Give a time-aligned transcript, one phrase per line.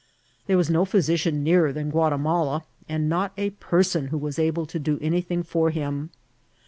[0.47, 4.79] There was no jAysician nearer than Guatimala, and not a person who was able to
[4.79, 6.09] do anything for him.